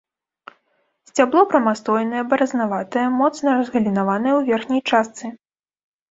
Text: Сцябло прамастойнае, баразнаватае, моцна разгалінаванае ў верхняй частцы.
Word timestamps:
Сцябло 1.09 1.41
прамастойнае, 1.51 2.23
баразнаватае, 2.31 3.03
моцна 3.19 3.47
разгалінаванае 3.59 4.33
ў 4.39 4.55
верхняй 4.55 4.81
частцы. 4.93 5.25